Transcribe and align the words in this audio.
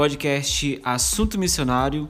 podcast 0.00 0.80
Assunto 0.82 1.38
Missionário 1.38 2.08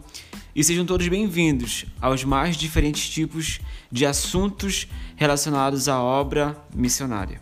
e 0.55 0.63
sejam 0.63 0.87
todos 0.87 1.09
bem-vindos 1.09 1.87
aos 2.01 2.23
mais 2.23 2.57
diferentes 2.57 3.11
tipos 3.11 3.59
de 3.91 4.07
assuntos 4.07 4.87
relacionados 5.17 5.89
à 5.89 6.01
obra 6.01 6.57
missionária. 6.73 7.41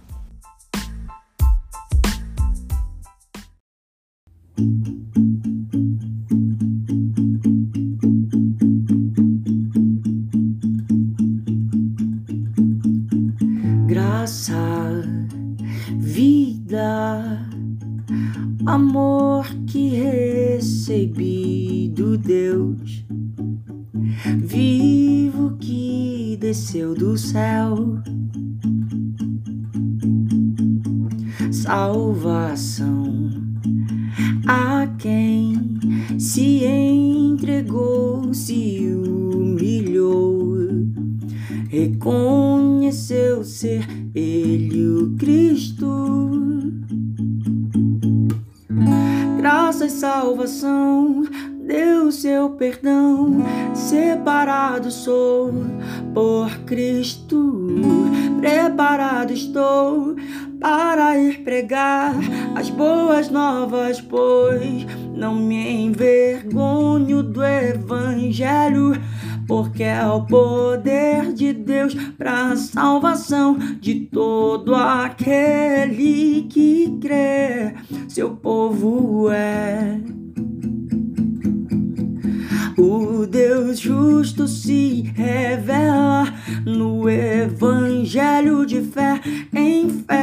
Graça, 13.86 14.57
vida, 15.99 17.37
amor 18.68 19.46
que 19.67 19.89
recebi 19.96 21.90
do 21.95 22.18
Deus 22.18 23.03
vivo 24.45 25.57
que 25.59 26.36
desceu 26.39 26.95
do 26.95 27.17
céu. 27.17 27.99
Salvação 31.50 33.31
a 34.47 34.87
quem 34.98 35.55
se 36.19 36.62
entregou, 36.67 38.34
se 38.34 38.87
humilhou, 38.87 40.59
reconheceu 41.70 43.42
ser 43.42 43.87
Ele 44.14 44.87
o 44.89 45.17
Cristo. 45.17 45.78
Salvação, 49.89 51.25
deu 51.61 52.12
seu 52.12 52.50
perdão, 52.50 53.42
separado 53.75 54.91
sou 54.91 55.53
por 56.14 56.50
Cristo, 56.67 57.67
preparado 58.41 59.33
estou 59.33 60.14
para 60.61 61.19
ir 61.19 61.42
pregar 61.42 62.14
as 62.55 62.69
boas 62.70 63.30
novas, 63.30 64.00
pois 64.00 64.86
não 65.14 65.34
me 65.34 65.84
envergonho 65.84 67.23
do 67.23 67.42
Evangelho, 67.45 68.92
porque 69.49 69.83
é 69.83 70.07
o 70.07 70.27
poder 70.27 71.33
de 71.33 71.55
Deus 71.55 71.95
para 72.19 72.55
salvação 72.55 73.57
de 73.81 74.01
todo 74.13 74.75
aquele 74.75 76.43
que 76.51 76.99
crê. 77.01 77.75
Seu 78.07 78.37
povo 78.37 79.31
é. 79.31 79.99
O 82.77 83.27
Deus 83.27 83.81
justo 83.81 84.47
se 84.47 85.03
revela 85.17 86.33
no 86.65 87.09
Evangelho 87.09 88.67
de 88.67 88.83
fé 88.83 89.21
em 89.53 89.89
fé. 89.89 90.17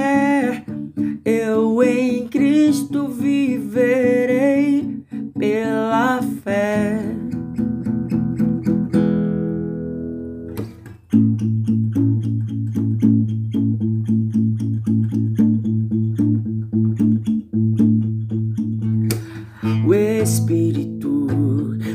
Espírito 20.26 21.08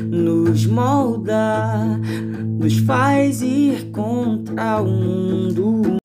nos 0.09 0.65
molda, 0.65 1.99
nos 2.57 2.79
faz 2.79 3.41
ir 3.41 3.91
contra 3.91 4.81
o 4.81 4.85
mundo. 4.85 5.97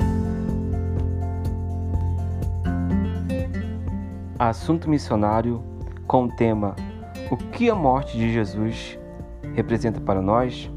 Assunto 4.36 4.91
missionário 4.91 5.62
com 6.09 6.25
o 6.25 6.28
tema 6.34 6.75
O 7.31 7.36
que 7.36 7.70
a 7.70 7.76
morte 7.76 8.19
de 8.19 8.32
Jesus 8.32 8.98
representa 9.54 10.00
para 10.00 10.20
nós? 10.20 10.69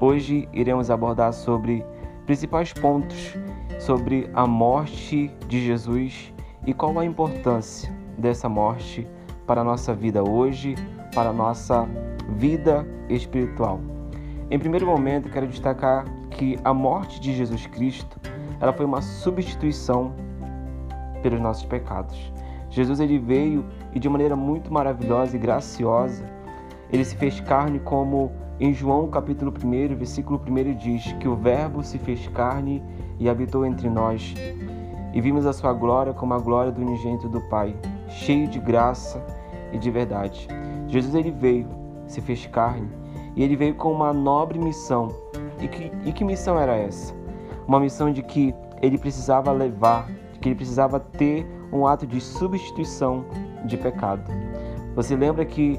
Hoje 0.00 0.48
iremos 0.52 0.90
abordar 0.90 1.32
sobre 1.32 1.84
principais 2.26 2.72
pontos 2.72 3.32
sobre 3.78 4.28
a 4.34 4.44
morte 4.44 5.30
de 5.46 5.64
Jesus 5.64 6.34
e 6.66 6.74
qual 6.74 6.98
a 6.98 7.04
importância 7.04 7.94
dessa 8.18 8.48
morte 8.48 9.06
para 9.46 9.60
a 9.60 9.64
nossa 9.64 9.94
vida 9.94 10.22
hoje, 10.22 10.74
para 11.14 11.30
a 11.30 11.32
nossa 11.32 11.88
vida 12.36 12.86
espiritual. 13.08 13.80
Em 14.50 14.58
primeiro 14.58 14.86
momento, 14.86 15.28
quero 15.30 15.46
destacar 15.46 16.04
que 16.30 16.58
a 16.64 16.74
morte 16.74 17.20
de 17.20 17.34
Jesus 17.34 17.66
Cristo, 17.66 18.18
ela 18.60 18.72
foi 18.72 18.84
uma 18.84 19.00
substituição 19.00 20.12
pelos 21.22 21.40
nossos 21.40 21.64
pecados. 21.64 22.32
Jesus 22.70 23.00
ele 23.00 23.18
veio 23.18 23.64
e 23.94 23.98
de 23.98 24.08
maneira 24.08 24.34
muito 24.34 24.72
maravilhosa 24.72 25.36
e 25.36 25.38
graciosa, 25.38 26.24
ele 26.92 27.04
se 27.04 27.16
fez 27.16 27.40
carne 27.40 27.78
como 27.78 28.32
em 28.60 28.72
João 28.72 29.08
capítulo 29.08 29.52
1, 29.52 29.96
versículo 29.96 30.40
1 30.46 30.74
diz 30.76 31.12
que 31.14 31.26
o 31.26 31.34
verbo 31.34 31.82
se 31.82 31.98
fez 31.98 32.26
carne 32.28 32.82
e 33.18 33.28
habitou 33.28 33.64
entre 33.64 33.88
nós. 33.88 34.34
E 35.12 35.20
vimos 35.20 35.46
a 35.46 35.52
sua 35.52 35.72
glória 35.72 36.12
como 36.12 36.34
a 36.34 36.38
glória 36.38 36.70
do 36.70 36.80
unigênito 36.80 37.28
do 37.28 37.40
Pai, 37.42 37.74
cheio 38.14 38.46
de 38.48 38.58
graça 38.58 39.24
e 39.72 39.78
de 39.78 39.90
verdade. 39.90 40.48
Jesus 40.88 41.14
ele 41.14 41.30
veio, 41.30 41.68
se 42.06 42.20
fez 42.20 42.46
carne, 42.46 42.88
e 43.34 43.42
ele 43.42 43.56
veio 43.56 43.74
com 43.74 43.92
uma 43.92 44.12
nobre 44.12 44.58
missão. 44.58 45.08
E 45.60 45.68
que, 45.68 45.90
e 46.04 46.12
que 46.12 46.24
missão 46.24 46.58
era 46.58 46.76
essa? 46.76 47.14
Uma 47.66 47.80
missão 47.80 48.12
de 48.12 48.22
que 48.22 48.54
ele 48.80 48.98
precisava 48.98 49.50
levar, 49.50 50.08
de 50.32 50.38
que 50.38 50.48
ele 50.48 50.56
precisava 50.56 51.00
ter 51.00 51.46
um 51.72 51.86
ato 51.86 52.06
de 52.06 52.20
substituição 52.20 53.24
de 53.64 53.76
pecado. 53.76 54.30
Você 54.94 55.16
lembra 55.16 55.44
que 55.44 55.78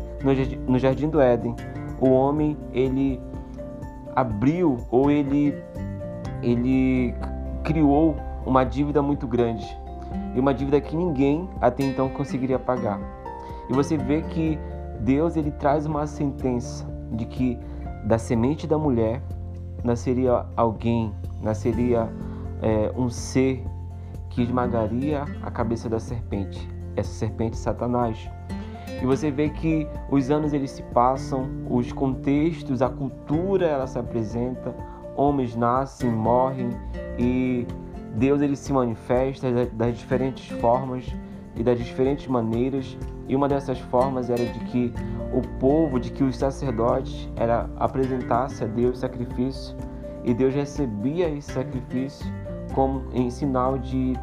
no 0.67 0.77
jardim 0.77 1.07
do 1.07 1.21
Éden, 1.21 1.55
o 2.01 2.09
homem 2.09 2.57
ele 2.73 3.21
abriu 4.15 4.77
ou 4.91 5.09
ele 5.09 5.55
ele 6.41 7.13
criou 7.63 8.15
uma 8.45 8.63
dívida 8.63 9.01
muito 9.01 9.25
grande 9.25 9.65
e 10.35 10.39
uma 10.39 10.53
dívida 10.53 10.79
que 10.81 10.95
ninguém 10.95 11.49
até 11.61 11.83
então 11.83 12.09
conseguiria 12.09 12.59
pagar. 12.59 12.99
E 13.69 13.73
você 13.73 13.97
vê 13.97 14.21
que 14.21 14.59
Deus 14.99 15.35
ele 15.35 15.51
traz 15.51 15.85
uma 15.85 16.05
sentença 16.05 16.85
de 17.11 17.25
que 17.25 17.59
da 18.05 18.17
semente 18.17 18.67
da 18.67 18.77
mulher 18.77 19.21
nasceria 19.83 20.45
alguém, 20.55 21.13
nasceria 21.41 22.09
é, 22.61 22.91
um 22.95 23.09
ser 23.09 23.63
que 24.29 24.41
esmagaria 24.41 25.23
a 25.41 25.49
cabeça 25.49 25.87
da 25.87 25.99
serpente, 25.99 26.69
essa 26.95 27.11
serpente 27.11 27.57
Satanás. 27.57 28.29
E 29.01 29.05
você 29.05 29.29
vê 29.31 29.49
que 29.49 29.87
os 30.09 30.29
anos 30.29 30.53
eles 30.53 30.71
se 30.71 30.83
passam, 30.83 31.47
os 31.69 31.91
contextos, 31.91 32.81
a 32.81 32.89
cultura 32.89 33.65
ela 33.65 33.87
se 33.87 33.99
apresenta, 33.99 34.75
homens 35.15 35.55
nascem, 35.55 36.11
morrem 36.11 36.69
e 37.17 37.65
Deus 38.15 38.41
ele 38.41 38.55
se 38.55 38.71
manifesta 38.71 39.51
das 39.73 39.97
diferentes 39.97 40.47
formas 40.59 41.05
e 41.55 41.63
das 41.63 41.77
diferentes 41.77 42.27
maneiras. 42.27 42.97
E 43.27 43.35
uma 43.35 43.47
dessas 43.47 43.79
formas 43.79 44.29
era 44.29 44.45
de 44.45 44.59
que 44.65 44.93
o 45.33 45.41
povo, 45.59 45.99
de 45.99 46.11
que 46.11 46.23
os 46.23 46.37
sacerdotes 46.37 47.29
era 47.35 47.69
apresentasse 47.77 48.63
a 48.63 48.67
Deus 48.67 48.99
sacrifício 48.99 49.75
e 50.23 50.33
Deus 50.33 50.53
recebia 50.53 51.29
esse 51.29 51.51
sacrifício 51.51 52.25
como 52.73 53.03
em 53.13 53.29
sinal 53.29 53.77
de, 53.77 54.13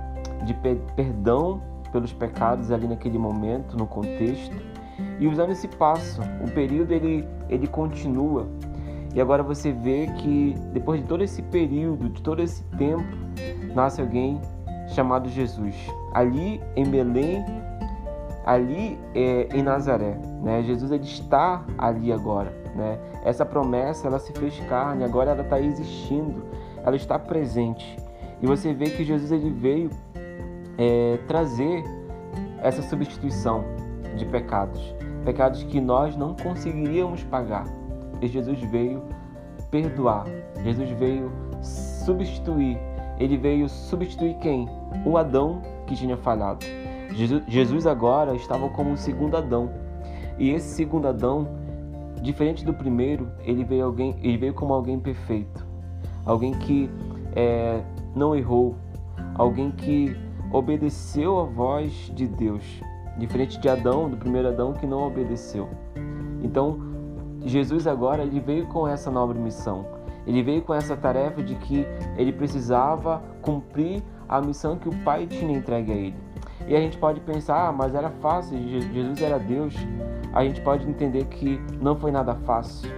de 0.45 0.55
perdão 0.97 1.63
pelos 1.93 2.13
pecados 2.13 2.71
ali 2.73 2.89
naquele 2.89 3.19
momento, 3.19 3.77
no 3.77 3.87
contexto. 3.87 4.57
E 5.21 5.27
os 5.27 5.39
anos 5.39 5.59
se 5.59 5.69
passam, 5.69 6.25
o 6.45 6.51
período 6.51 6.93
ele, 6.93 7.27
ele 7.49 7.67
continua. 7.67 8.49
E 9.15 9.21
agora 9.21 9.43
você 9.43 9.73
vê 9.73 10.07
que 10.19 10.55
depois 10.73 11.01
de 11.01 11.07
todo 11.07 11.23
esse 11.23 11.43
período, 11.43 12.09
de 12.09 12.23
todo 12.23 12.43
esse 12.43 12.63
tempo, 12.79 13.05
nasce 13.75 14.01
alguém 14.01 14.41
chamado 14.89 15.29
Jesus. 15.29 15.75
Ali 16.13 16.61
em 16.77 16.85
Belém, 16.85 17.45
ali 18.45 18.99
é, 19.15 19.49
em 19.55 19.63
Nazaré, 19.63 20.19
né? 20.43 20.63
Jesus 20.63 20.91
ele 20.91 21.05
está 21.05 21.65
ali 21.79 22.13
agora, 22.13 22.53
né? 22.75 22.99
Essa 23.25 23.45
promessa 23.45 24.09
ela 24.09 24.19
se 24.19 24.33
fez 24.33 24.59
carne, 24.69 25.05
agora 25.05 25.31
ela 25.31 25.43
está 25.43 25.61
existindo, 25.61 26.43
ela 26.85 26.97
está 26.97 27.19
presente. 27.19 27.97
E 28.41 28.47
você 28.47 28.73
vê 28.73 28.87
que 28.87 29.05
Jesus 29.05 29.31
ele 29.31 29.51
veio 29.51 29.91
é, 30.77 31.19
trazer 31.29 31.85
essa 32.63 32.83
substituição 32.83 33.65
de 34.17 34.25
pecados, 34.27 34.95
pecados 35.25 35.63
que 35.63 35.81
nós 35.81 36.17
não 36.17 36.35
conseguiríamos 36.35 37.23
pagar. 37.25 37.65
E 38.23 38.29
Jesus 38.29 38.61
veio 38.61 39.03
perdoar, 39.71 40.25
Jesus 40.63 40.91
veio 40.93 41.31
substituir. 41.61 42.79
Ele 43.19 43.37
veio 43.37 43.69
substituir 43.69 44.35
quem? 44.39 44.69
O 45.05 45.17
Adão 45.17 45.61
que 45.87 45.95
tinha 45.95 46.17
falhado. 46.17 46.65
Jesus 47.47 47.87
agora 47.87 48.35
estava 48.35 48.69
como 48.71 48.93
o 48.93 48.97
segundo 48.97 49.37
Adão. 49.37 49.71
E 50.39 50.51
esse 50.51 50.75
segundo 50.75 51.09
Adão, 51.09 51.47
diferente 52.23 52.65
do 52.65 52.73
primeiro, 52.73 53.29
ele 53.45 53.65
veio, 53.65 53.85
alguém, 53.85 54.17
ele 54.23 54.39
veio 54.39 54.55
como 54.55 54.73
alguém 54.73 54.99
perfeito, 54.99 55.67
alguém 56.25 56.53
que 56.55 56.89
é, 57.37 57.83
não 58.15 58.35
errou, 58.35 58.77
alguém 59.35 59.71
que 59.71 60.17
obedeceu 60.51 61.39
a 61.41 61.45
voz 61.45 62.11
de 62.15 62.27
Deus, 62.27 62.65
diferente 63.19 63.59
de 63.61 63.69
Adão, 63.69 64.09
do 64.09 64.17
primeiro 64.17 64.49
Adão 64.49 64.73
que 64.73 64.87
não 64.87 65.07
obedeceu. 65.07 65.69
Então, 66.43 66.92
Jesus 67.45 67.87
agora 67.87 68.23
ele 68.23 68.41
veio 68.41 68.67
com 68.67 68.87
essa 68.87 69.11
nobre 69.11 69.39
missão. 69.39 69.87
Ele 70.27 70.43
veio 70.43 70.63
com 70.63 70.73
essa 70.73 70.97
tarefa 70.97 71.43
de 71.43 71.55
que 71.57 71.87
ele 72.17 72.33
precisava 72.33 73.23
cumprir 73.41 74.03
a 74.29 74.41
missão 74.41 74.77
que 74.77 74.89
o 74.89 74.97
Pai 75.05 75.27
tinha 75.27 75.57
entregue 75.57 75.93
a 75.93 75.95
ele. 75.95 76.17
E 76.67 76.77
a 76.77 76.81
gente 76.81 76.97
pode 76.97 77.21
pensar, 77.21 77.69
ah, 77.69 77.73
mas 77.73 77.95
era 77.95 78.09
fácil, 78.09 78.57
Jesus 78.59 79.21
era 79.21 79.39
Deus. 79.39 79.75
A 80.33 80.45
gente 80.45 80.61
pode 80.61 80.89
entender 80.89 81.25
que 81.25 81.61
não 81.81 81.97
foi 81.97 82.13
nada 82.13 82.35
fácil. 82.35 82.89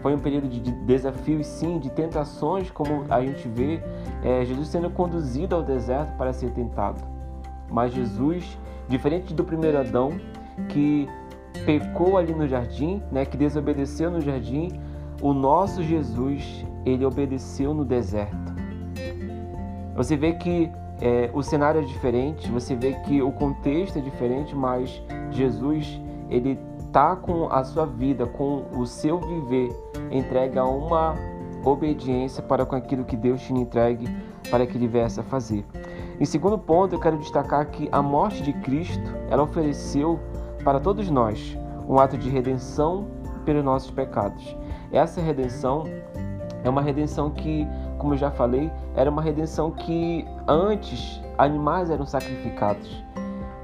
Foi 0.00 0.14
um 0.14 0.18
período 0.18 0.48
de 0.48 0.60
desafios, 0.60 1.46
sim, 1.46 1.78
de 1.78 1.90
tentações, 1.90 2.70
como 2.70 3.04
a 3.10 3.20
gente 3.20 3.48
vê 3.48 3.82
é, 4.22 4.44
Jesus 4.44 4.68
sendo 4.68 4.88
conduzido 4.90 5.56
ao 5.56 5.62
deserto 5.62 6.16
para 6.16 6.32
ser 6.32 6.50
tentado. 6.52 7.02
Mas 7.68 7.92
Jesus, 7.92 8.58
diferente 8.88 9.34
do 9.34 9.44
primeiro 9.44 9.78
Adão, 9.78 10.12
que 10.68 11.08
pecou 11.64 12.16
ali 12.16 12.34
no 12.34 12.46
jardim, 12.46 13.02
né, 13.10 13.24
que 13.24 13.36
desobedeceu 13.36 14.10
no 14.10 14.20
jardim, 14.20 14.68
o 15.20 15.32
nosso 15.32 15.82
Jesus, 15.82 16.64
ele 16.84 17.04
obedeceu 17.04 17.74
no 17.74 17.84
deserto. 17.84 18.54
Você 19.96 20.16
vê 20.16 20.32
que 20.34 20.70
é, 21.00 21.30
o 21.32 21.42
cenário 21.42 21.80
é 21.80 21.84
diferente, 21.84 22.50
você 22.50 22.74
vê 22.74 22.92
que 23.04 23.20
o 23.20 23.32
contexto 23.32 23.98
é 23.98 24.00
diferente, 24.00 24.54
mas 24.54 25.02
Jesus, 25.30 26.00
ele 26.30 26.58
tá 26.92 27.16
com 27.16 27.48
a 27.52 27.64
sua 27.64 27.86
vida, 27.86 28.26
com 28.26 28.64
o 28.76 28.86
seu 28.86 29.18
viver 29.18 29.68
entregue 30.10 30.58
a 30.58 30.64
uma 30.64 31.14
obediência 31.64 32.42
para 32.42 32.64
com 32.64 32.76
aquilo 32.76 33.04
que 33.04 33.16
Deus 33.16 33.40
tinha 33.42 33.60
entregue 33.60 34.08
para 34.50 34.66
que 34.66 34.76
ele 34.76 34.86
viesse 34.86 35.20
a 35.20 35.22
fazer. 35.22 35.64
Em 36.18 36.24
segundo 36.24 36.58
ponto, 36.58 36.94
eu 36.94 37.00
quero 37.00 37.18
destacar 37.18 37.66
que 37.66 37.88
a 37.92 38.02
morte 38.02 38.42
de 38.42 38.52
Cristo, 38.52 39.14
ela 39.30 39.42
ofereceu 39.42 40.18
para 40.64 40.80
todos 40.80 41.08
nós 41.10 41.56
um 41.88 41.98
ato 41.98 42.18
de 42.18 42.28
redenção 42.28 43.06
pelos 43.44 43.64
nossos 43.64 43.90
pecados. 43.90 44.56
Essa 44.92 45.20
redenção 45.20 45.84
é 46.62 46.68
uma 46.68 46.82
redenção 46.82 47.30
que, 47.30 47.66
como 47.98 48.14
eu 48.14 48.18
já 48.18 48.30
falei, 48.30 48.70
era 48.94 49.10
uma 49.10 49.22
redenção 49.22 49.70
que 49.70 50.26
antes 50.46 51.20
animais 51.38 51.90
eram 51.90 52.04
sacrificados. 52.04 53.02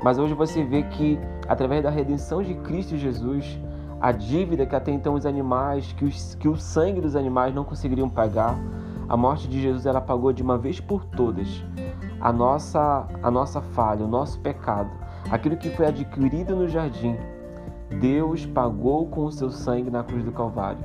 Mas 0.02 0.18
hoje 0.18 0.34
você 0.34 0.62
vê 0.62 0.82
que, 0.84 1.18
através 1.48 1.82
da 1.82 1.90
redenção 1.90 2.42
de 2.42 2.54
Cristo 2.54 2.96
Jesus, 2.96 3.58
a 4.00 4.12
dívida 4.12 4.66
que 4.66 4.76
até 4.76 4.92
então 4.92 5.14
os 5.14 5.26
animais, 5.26 5.92
que, 5.92 6.04
os, 6.04 6.34
que 6.34 6.48
o 6.48 6.56
sangue 6.56 7.00
dos 7.00 7.16
animais 7.16 7.54
não 7.54 7.64
conseguiriam 7.64 8.08
pagar, 8.08 8.58
a 9.08 9.16
morte 9.16 9.48
de 9.48 9.60
Jesus 9.60 9.86
ela 9.86 10.00
pagou 10.00 10.32
de 10.32 10.42
uma 10.42 10.56
vez 10.56 10.80
por 10.80 11.04
todas 11.04 11.62
a 12.24 12.32
nossa, 12.32 13.06
a 13.22 13.30
nossa 13.30 13.60
falha, 13.60 14.04
o 14.04 14.08
nosso 14.08 14.40
pecado, 14.40 14.90
aquilo 15.34 15.56
que 15.56 15.68
foi 15.70 15.86
adquirido 15.86 16.54
no 16.54 16.68
jardim. 16.68 17.16
Deus 18.00 18.46
pagou 18.46 19.08
com 19.08 19.24
o 19.24 19.32
seu 19.32 19.50
sangue 19.50 19.90
na 19.90 20.04
cruz 20.04 20.22
do 20.22 20.30
Calvário. 20.30 20.78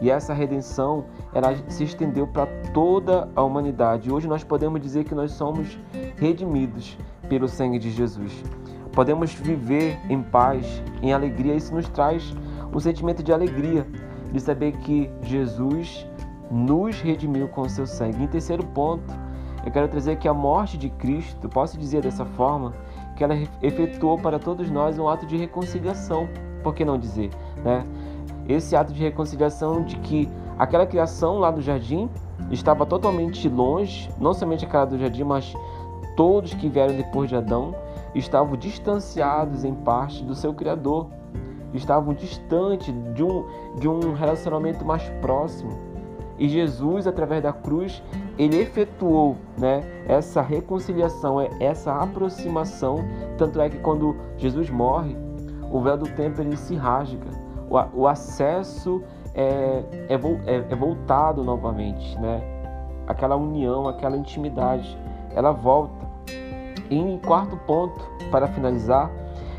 E 0.00 0.10
essa 0.10 0.34
redenção 0.34 1.04
ela 1.32 1.54
se 1.68 1.84
estendeu 1.84 2.26
para 2.26 2.46
toda 2.74 3.28
a 3.36 3.42
humanidade. 3.44 4.12
Hoje 4.12 4.26
nós 4.26 4.42
podemos 4.42 4.80
dizer 4.80 5.04
que 5.04 5.14
nós 5.14 5.30
somos 5.30 5.78
redimidos 6.16 6.98
pelo 7.28 7.46
sangue 7.46 7.78
de 7.78 7.92
Jesus. 7.92 8.42
Podemos 8.90 9.32
viver 9.34 9.96
em 10.10 10.20
paz, 10.20 10.82
em 11.00 11.12
alegria. 11.12 11.54
Isso 11.54 11.72
nos 11.72 11.88
traz 11.88 12.34
um 12.74 12.80
sentimento 12.80 13.22
de 13.22 13.32
alegria, 13.32 13.86
de 14.32 14.40
saber 14.40 14.72
que 14.78 15.08
Jesus 15.22 16.04
nos 16.50 17.00
redimiu 17.00 17.46
com 17.46 17.60
o 17.60 17.70
seu 17.70 17.86
sangue. 17.86 18.24
Em 18.24 18.26
terceiro 18.26 18.66
ponto, 18.66 19.14
eu 19.64 19.70
quero 19.70 19.86
trazer 19.86 20.16
que 20.16 20.26
a 20.26 20.34
morte 20.34 20.76
de 20.76 20.90
Cristo, 20.90 21.48
posso 21.48 21.78
dizer 21.78 22.02
dessa 22.02 22.24
forma, 22.24 22.72
que 23.16 23.24
ela 23.24 23.34
efetuou 23.62 24.18
para 24.18 24.38
todos 24.38 24.70
nós 24.70 24.98
um 24.98 25.08
ato 25.08 25.26
de 25.26 25.36
reconciliação. 25.36 26.28
Por 26.62 26.74
que 26.74 26.84
não 26.84 26.98
dizer, 26.98 27.30
né? 27.64 27.84
esse 28.48 28.74
ato 28.74 28.92
de 28.92 29.00
reconciliação 29.00 29.82
de 29.82 29.96
que 29.96 30.28
aquela 30.58 30.86
criação 30.86 31.38
lá 31.38 31.50
do 31.50 31.60
jardim 31.60 32.08
estava 32.50 32.84
totalmente 32.84 33.48
longe, 33.48 34.10
não 34.18 34.34
somente 34.34 34.64
aquela 34.64 34.84
do 34.84 34.98
jardim, 34.98 35.24
mas 35.24 35.54
todos 36.16 36.54
que 36.54 36.68
vieram 36.68 36.94
depois 36.94 37.28
de 37.28 37.36
Adão 37.36 37.74
estavam 38.14 38.56
distanciados 38.56 39.64
em 39.64 39.74
parte 39.74 40.22
do 40.24 40.34
seu 40.34 40.52
Criador, 40.52 41.06
estavam 41.72 42.12
distantes 42.12 42.94
de 43.14 43.22
um, 43.22 43.46
de 43.78 43.88
um 43.88 44.12
relacionamento 44.12 44.84
mais 44.84 45.08
próximo. 45.20 45.78
E 46.38 46.48
Jesus, 46.48 47.06
através 47.06 47.42
da 47.42 47.52
cruz, 47.52 48.02
ele 48.38 48.60
efetuou 48.60 49.36
né, 49.58 49.82
essa 50.08 50.40
reconciliação, 50.40 51.40
essa 51.60 51.94
aproximação. 51.94 52.98
Tanto 53.36 53.60
é 53.60 53.68
que 53.68 53.78
quando 53.78 54.16
Jesus 54.36 54.70
morre, 54.70 55.16
o 55.70 55.80
véu 55.80 55.96
do 55.96 56.06
templo 56.06 56.42
ele 56.42 56.56
se 56.56 56.74
rasga 56.74 57.42
o, 57.72 58.02
o 58.02 58.06
acesso 58.06 59.02
é, 59.34 59.82
é, 60.08 60.14
é, 60.14 60.56
é 60.70 60.76
voltado 60.76 61.42
novamente, 61.42 62.18
né? 62.20 62.42
Aquela 63.06 63.34
união, 63.34 63.88
aquela 63.88 64.16
intimidade, 64.16 64.96
ela 65.34 65.52
volta. 65.52 66.06
E 66.90 66.96
em 66.96 67.18
quarto 67.18 67.56
ponto, 67.66 68.00
para 68.30 68.46
finalizar, 68.48 69.10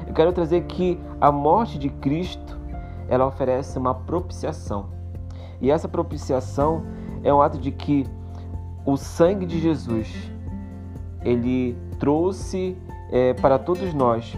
eu 0.08 0.14
quero 0.14 0.32
trazer 0.32 0.62
que 0.66 1.00
a 1.20 1.32
morte 1.32 1.80
de 1.80 1.90
Cristo, 1.90 2.60
ela 3.10 3.26
oferece 3.26 3.78
uma 3.78 3.96
propiciação. 3.96 4.86
E 5.60 5.72
essa 5.72 5.88
propiciação 5.88 6.84
é 7.24 7.34
um 7.34 7.42
ato 7.42 7.58
de 7.58 7.72
que 7.72 8.06
o 8.86 8.98
sangue 8.98 9.46
de 9.46 9.60
Jesus, 9.60 10.32
ele 11.24 11.78
trouxe 12.00 12.78
é, 13.12 13.34
para 13.34 13.58
todos 13.58 13.94
nós 13.94 14.38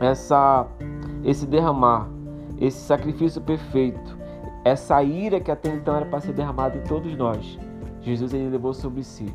essa, 0.00 0.66
esse 1.24 1.46
derramar 1.46 2.08
esse 2.60 2.78
sacrifício 2.78 3.40
perfeito, 3.40 4.18
essa 4.64 5.02
ira 5.02 5.40
que 5.40 5.50
até 5.50 5.70
então 5.70 5.96
era 5.96 6.04
para 6.04 6.20
ser 6.20 6.34
derramada 6.34 6.76
em 6.76 6.82
todos 6.82 7.16
nós, 7.16 7.58
Jesus 8.02 8.34
ele 8.34 8.50
levou 8.50 8.74
sobre 8.74 9.02
si. 9.02 9.34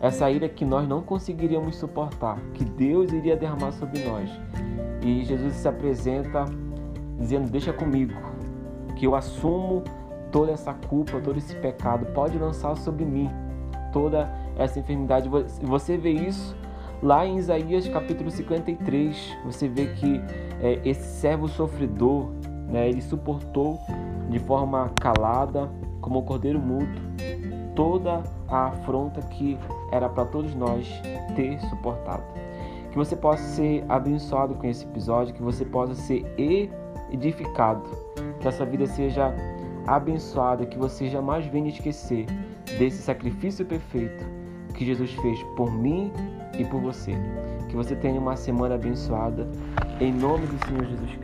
Essa 0.00 0.30
ira 0.30 0.48
que 0.48 0.64
nós 0.64 0.86
não 0.86 1.02
conseguiríamos 1.02 1.76
suportar, 1.76 2.38
que 2.52 2.64
Deus 2.64 3.10
iria 3.12 3.36
derramar 3.36 3.72
sobre 3.72 4.04
nós. 4.04 4.30
E 5.02 5.24
Jesus 5.24 5.54
se 5.54 5.66
apresenta 5.66 6.44
dizendo: 7.18 7.50
Deixa 7.50 7.72
comigo, 7.72 8.12
que 8.96 9.06
eu 9.06 9.14
assumo 9.14 9.82
toda 10.30 10.52
essa 10.52 10.74
culpa, 10.74 11.20
todo 11.20 11.38
esse 11.38 11.56
pecado, 11.56 12.06
pode 12.12 12.36
lançar 12.38 12.76
sobre 12.76 13.04
mim 13.04 13.30
toda 13.94 14.28
essa 14.58 14.80
enfermidade. 14.80 15.30
Você 15.62 15.96
vê 15.96 16.10
isso 16.10 16.54
lá 17.00 17.24
em 17.24 17.38
Isaías 17.38 17.86
capítulo 17.88 18.28
53. 18.28 19.36
Você 19.44 19.68
vê 19.68 19.86
que 19.86 20.20
é, 20.60 20.80
esse 20.84 21.20
servo 21.20 21.46
sofredor, 21.46 22.30
né? 22.68 22.88
Ele 22.88 23.00
suportou 23.00 23.78
de 24.28 24.40
forma 24.40 24.90
calada, 25.00 25.70
como 26.00 26.18
o 26.18 26.22
cordeiro 26.24 26.58
mudo, 26.58 27.00
toda 27.76 28.22
a 28.48 28.66
afronta 28.66 29.20
que 29.22 29.56
era 29.92 30.08
para 30.08 30.24
todos 30.24 30.54
nós 30.56 30.88
ter 31.36 31.60
suportado. 31.60 32.24
Que 32.90 32.96
você 32.96 33.14
possa 33.14 33.42
ser 33.42 33.84
abençoado 33.88 34.54
com 34.54 34.66
esse 34.66 34.84
episódio, 34.84 35.34
que 35.34 35.42
você 35.42 35.64
possa 35.64 35.94
ser 35.94 36.24
edificado, 37.10 37.82
que 38.40 38.48
essa 38.48 38.64
vida 38.64 38.86
seja 38.86 39.32
abençoada, 39.86 40.66
que 40.66 40.78
você 40.78 41.08
jamais 41.08 41.46
venha 41.46 41.68
esquecer 41.68 42.26
desse 42.78 43.02
sacrifício 43.02 43.64
perfeito 43.64 44.24
que 44.74 44.84
Jesus 44.84 45.12
fez 45.14 45.42
por 45.56 45.72
mim 45.72 46.12
e 46.58 46.64
por 46.64 46.80
você. 46.80 47.12
Que 47.68 47.76
você 47.76 47.94
tenha 47.96 48.20
uma 48.20 48.36
semana 48.36 48.74
abençoada, 48.74 49.48
em 50.00 50.12
nome 50.12 50.46
do 50.46 50.66
Senhor 50.66 50.84
Jesus 50.84 51.10
Cristo. 51.10 51.23